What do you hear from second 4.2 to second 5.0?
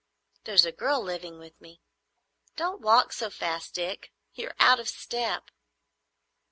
you're out of